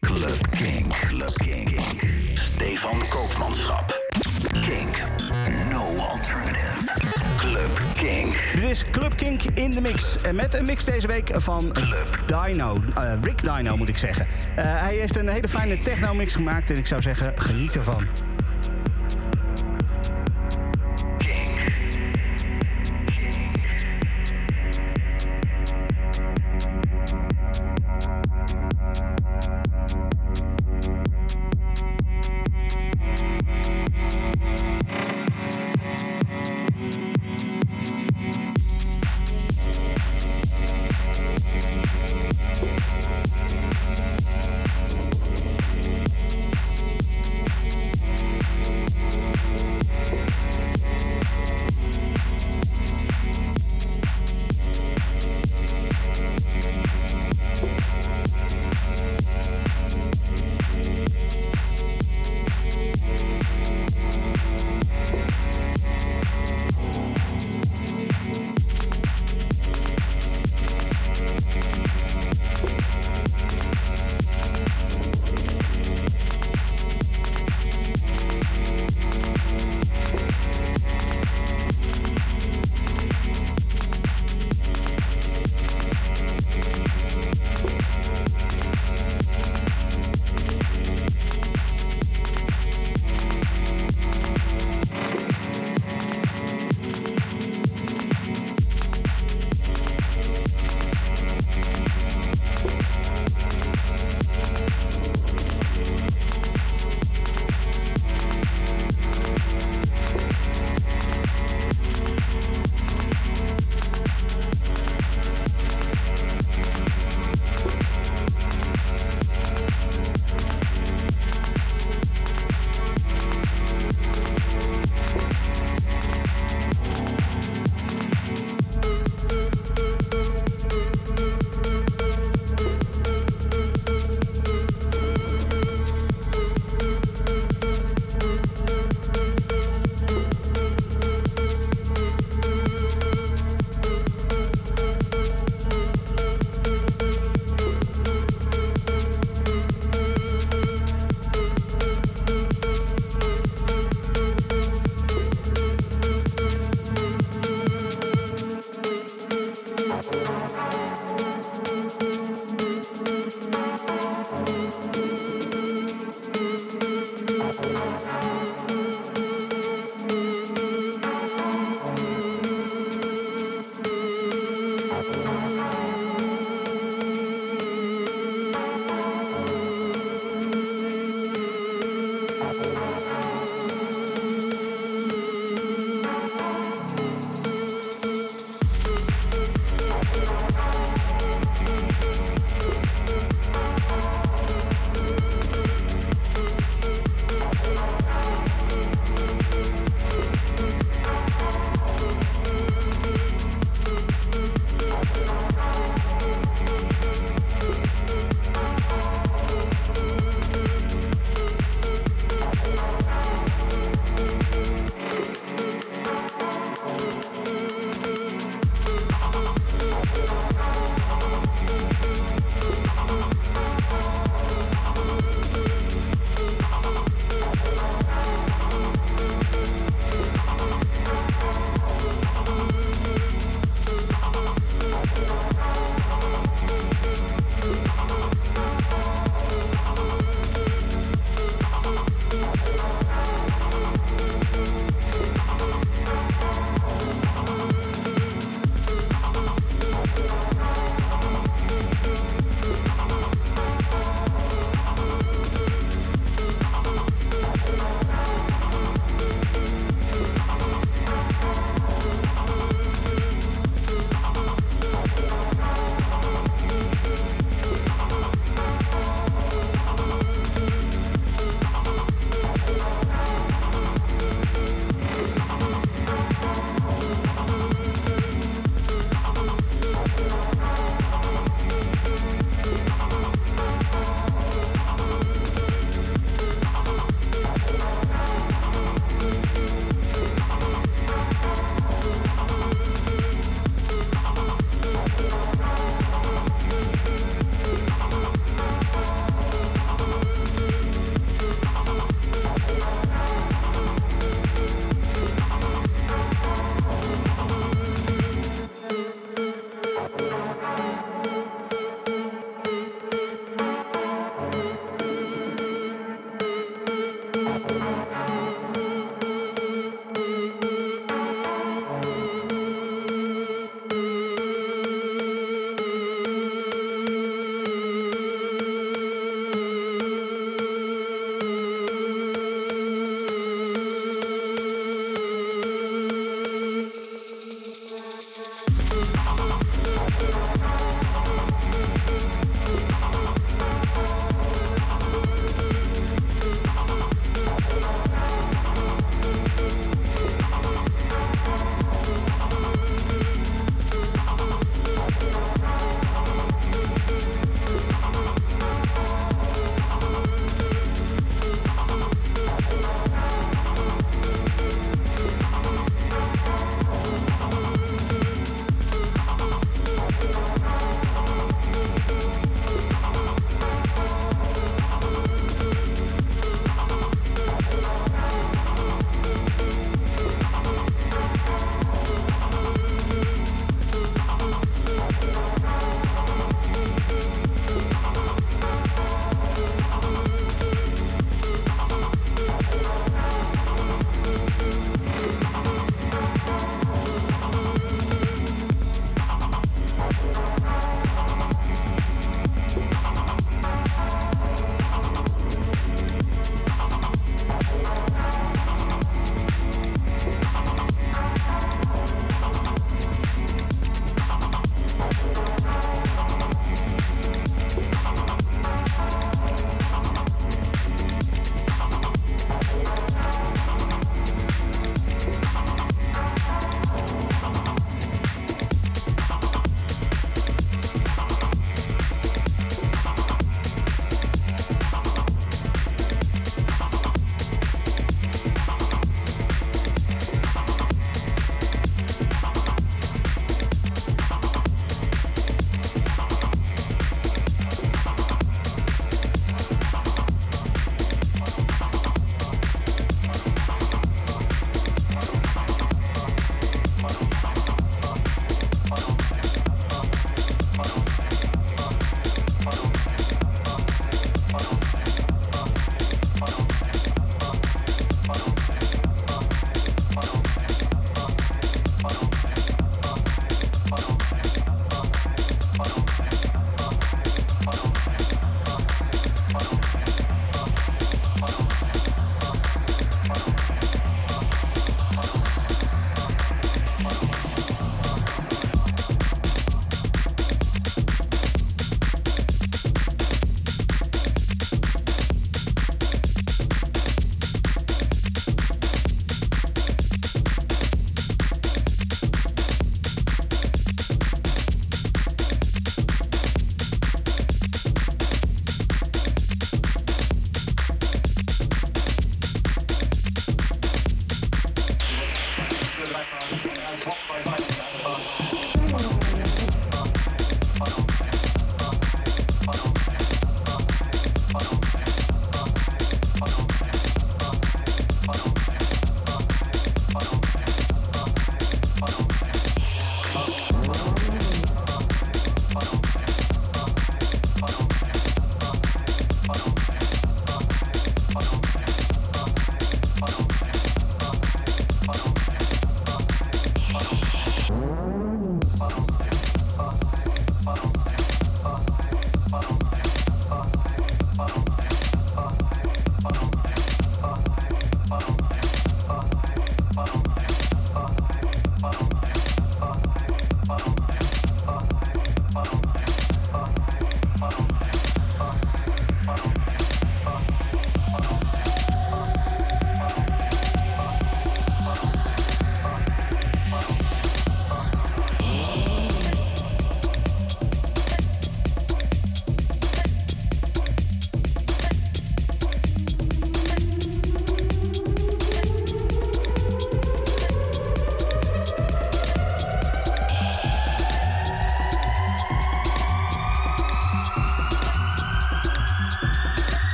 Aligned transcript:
Club 0.00 0.50
Kink. 0.50 0.92
Club 1.08 1.34
Kink. 1.34 1.80
Stefan 2.34 2.98
Koopmanschap. 3.08 3.98
Kink. 4.52 5.02
No 5.70 5.96
alternative. 5.96 6.92
Club 7.36 7.70
Kink. 7.94 8.52
Dit 8.54 8.70
is 8.70 8.84
Club 8.90 9.16
Kink 9.16 9.42
in 9.54 9.70
de 9.70 9.80
mix. 9.80 10.20
En 10.22 10.34
met 10.34 10.54
een 10.54 10.64
mix 10.64 10.84
deze 10.84 11.06
week 11.06 11.30
van 11.34 11.72
Club. 11.72 12.22
Dino. 12.26 12.76
Eh, 12.94 13.12
Rick 13.22 13.42
Dino 13.42 13.76
moet 13.76 13.88
ik 13.88 13.98
zeggen. 13.98 14.26
Eh, 14.56 14.64
hij 14.64 14.94
heeft 14.94 15.16
een 15.16 15.28
hele 15.28 15.48
fijne 15.48 15.78
techno 15.78 16.14
mix 16.14 16.34
gemaakt. 16.34 16.70
En 16.70 16.76
ik 16.76 16.86
zou 16.86 17.02
zeggen, 17.02 17.32
geniet 17.36 17.74
ervan. 17.74 18.02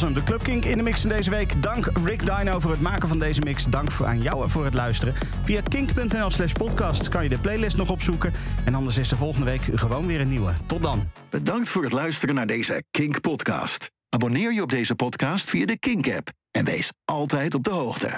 was 0.00 0.04
hem, 0.04 0.14
de 0.14 0.22
Club 0.22 0.42
Kink 0.42 0.64
in 0.64 0.76
de 0.76 0.82
mix 0.82 1.00
van 1.00 1.10
deze 1.10 1.30
week. 1.30 1.62
Dank 1.62 1.90
Rick 2.04 2.26
Dino 2.26 2.58
voor 2.58 2.70
het 2.70 2.80
maken 2.80 3.08
van 3.08 3.18
deze 3.18 3.40
mix. 3.40 3.64
Dank 3.64 3.90
voor 3.90 4.06
aan 4.06 4.22
jou 4.22 4.50
voor 4.50 4.64
het 4.64 4.74
luisteren. 4.74 5.14
Via 5.44 5.60
kink.nl 5.68 6.30
slash 6.30 6.52
podcast 6.52 7.08
kan 7.08 7.22
je 7.22 7.28
de 7.28 7.38
playlist 7.38 7.76
nog 7.76 7.90
opzoeken. 7.90 8.32
En 8.64 8.74
anders 8.74 8.96
is 8.96 9.10
er 9.10 9.16
volgende 9.16 9.46
week 9.46 9.62
gewoon 9.74 10.06
weer 10.06 10.20
een 10.20 10.28
nieuwe. 10.28 10.52
Tot 10.66 10.82
dan. 10.82 11.08
Bedankt 11.30 11.68
voor 11.68 11.82
het 11.82 11.92
luisteren 11.92 12.34
naar 12.34 12.46
deze 12.46 12.84
Kink 12.90 13.20
podcast. 13.20 13.90
Abonneer 14.08 14.52
je 14.52 14.62
op 14.62 14.70
deze 14.70 14.94
podcast 14.94 15.50
via 15.50 15.66
de 15.66 15.78
Kink 15.78 16.08
app 16.12 16.30
en 16.50 16.64
wees 16.64 16.92
altijd 17.04 17.54
op 17.54 17.64
de 17.64 17.70
hoogte. 17.70 18.10